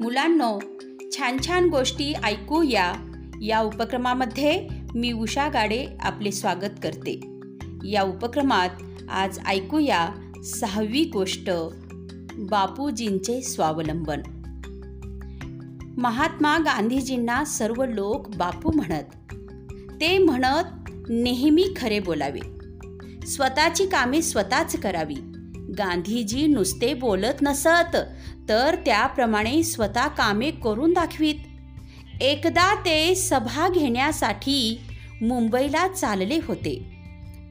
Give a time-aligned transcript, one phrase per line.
[0.00, 0.58] मुलांनो
[1.12, 2.94] छान छान गोष्टी ऐकूया
[3.42, 3.60] या.
[3.60, 7.20] उपक्रमामध्ये मी उषा गाडे आपले स्वागत करते.
[7.84, 8.68] या उपक्रमात
[9.10, 10.08] आज ऐकूया
[10.44, 11.50] सहावी गोष्ट
[12.38, 14.20] बापूजींचे स्वावलंबन.
[15.98, 19.34] महात्मा गांधीजींना सर्व लोक बापू म्हणत.
[20.00, 22.40] ते म्हणत नेहमी खरे बोलावे.
[23.26, 25.16] स्वतःची कामे स्वतःच करावी.
[25.78, 27.96] गांधीजी नुसते बोलत नसत
[28.48, 31.34] तर त्याप्रमाणे स्वतः कामे करून दाखवीत.
[32.20, 34.80] एकदा ते सभा घेण्यासाठी
[35.22, 36.92] मुंबईला चालले होते.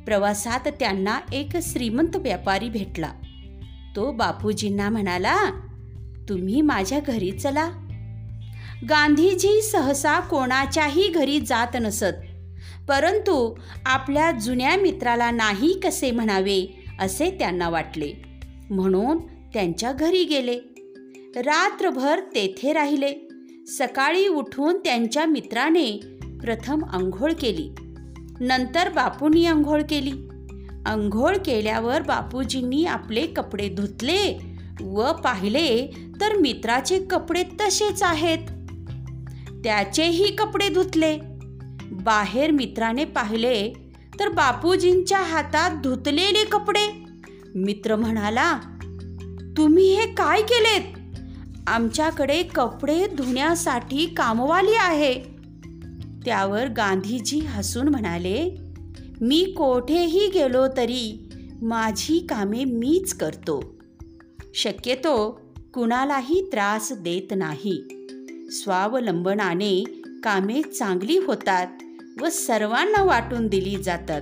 [0.05, 3.11] प्रवासात त्यांना एक श्रीमंत व्यापारी भेटला.
[3.95, 5.37] तो बापूजींना म्हणाला
[6.29, 7.69] तुम्ही माझ्या घरी चला.
[8.89, 12.13] गांधीजी सहसा कोणाच्याही घरी जात नसत
[12.87, 13.55] परंतु
[13.85, 18.13] आपल्या जुन्या मित्राला नाही कसे म्हणावे असे त्यांना वाटले.
[18.69, 19.17] म्हणून
[19.53, 20.59] त्यांच्या घरी गेले.
[21.35, 23.13] रात्रभर तेथे राहिले.
[23.67, 25.99] सकाळी उठून त्यांच्या मित्राने
[26.41, 27.69] प्रथम आंघोळ केली.
[28.39, 30.11] नंतर बापूंनी आंघोळ केली.
[30.85, 34.41] आंघोळ केल्यावर बापूजींनी आपले कपडे धुतले
[34.81, 35.87] व पाहिले
[36.21, 38.47] तर मित्राचे कपडे तसेच आहेत.
[39.63, 41.17] त्याचेही कपडे धुतले.
[41.91, 43.73] बाहेर मित्राने पाहिले
[44.19, 47.03] तर बापूजींच्या हातात धुतलेले कपडे.
[47.55, 48.59] मित्र म्हणाला
[49.57, 50.81] तुम्ही हे काय केलेत?
[51.67, 55.13] आमच्याकडे कपडे धुण्यासाठी कामवाली आहे.
[56.25, 58.57] त्यावर गांधीजी हसून म्हणाले
[59.21, 61.29] मी कोठेही गेलो तरी
[61.61, 63.75] माझी कामे मीच करतो.
[64.53, 65.41] शक्यतो
[65.73, 67.83] कुणालाही त्रास देत नाही.
[68.51, 69.83] स्वावलंबनाने
[70.23, 71.67] कामे चांगली होतात.
[72.21, 74.21] व सर्वांना वाटून दिली जातात.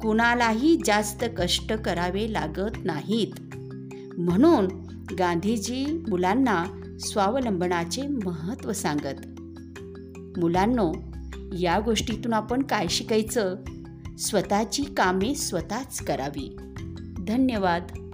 [0.00, 3.56] कुणालाही जास्त कष्ट करावे लागत नाहीत.
[4.18, 4.68] म्हणून
[5.18, 6.64] गांधीजी मुलांना
[7.00, 9.40] स्वावलंबनाचे महत्त्व सांगत.
[10.38, 10.92] मुलांनो
[11.52, 13.56] या गोष्टीतून आपण काय शिकायचं?
[14.18, 16.56] स्वतःची कामे स्वतःच करावी.
[17.28, 18.05] धन्यवाद.